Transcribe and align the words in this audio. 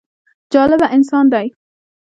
جالبه 0.53 0.87
انسان 0.95 1.25
دی. 1.33 1.47